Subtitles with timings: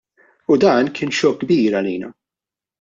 [0.51, 2.13] U dan kien xokk kbir għalina.